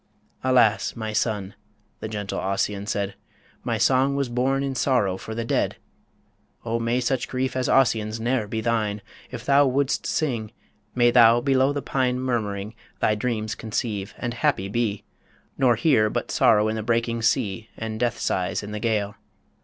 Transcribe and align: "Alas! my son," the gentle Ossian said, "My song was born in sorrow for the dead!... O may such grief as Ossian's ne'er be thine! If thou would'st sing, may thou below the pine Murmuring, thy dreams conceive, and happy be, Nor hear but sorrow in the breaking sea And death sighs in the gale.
"Alas! 0.43 0.95
my 0.95 1.13
son," 1.13 1.53
the 1.99 2.07
gentle 2.07 2.39
Ossian 2.39 2.87
said, 2.87 3.13
"My 3.63 3.77
song 3.77 4.15
was 4.15 4.29
born 4.29 4.63
in 4.63 4.73
sorrow 4.73 5.15
for 5.15 5.35
the 5.35 5.45
dead!... 5.45 5.75
O 6.65 6.79
may 6.79 6.99
such 6.99 7.27
grief 7.27 7.55
as 7.55 7.69
Ossian's 7.69 8.19
ne'er 8.19 8.47
be 8.47 8.61
thine! 8.61 9.03
If 9.29 9.45
thou 9.45 9.67
would'st 9.67 10.07
sing, 10.07 10.53
may 10.95 11.11
thou 11.11 11.39
below 11.39 11.71
the 11.71 11.83
pine 11.83 12.19
Murmuring, 12.19 12.73
thy 12.99 13.13
dreams 13.13 13.53
conceive, 13.53 14.15
and 14.17 14.33
happy 14.33 14.67
be, 14.67 15.03
Nor 15.55 15.75
hear 15.75 16.09
but 16.09 16.31
sorrow 16.31 16.67
in 16.67 16.75
the 16.75 16.81
breaking 16.81 17.21
sea 17.21 17.69
And 17.77 17.99
death 17.99 18.17
sighs 18.17 18.63
in 18.63 18.71
the 18.71 18.79
gale. 18.79 19.17